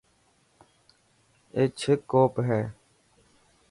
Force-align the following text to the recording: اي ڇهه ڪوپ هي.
اي 1.55 1.63
ڇهه 1.77 1.93
ڪوپ 2.11 2.33
هي. 2.47 2.61